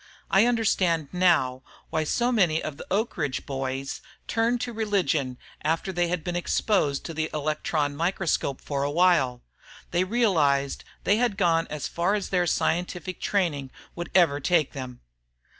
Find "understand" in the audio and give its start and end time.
0.47-1.09